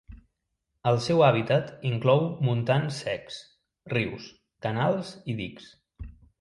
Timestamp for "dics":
5.45-5.73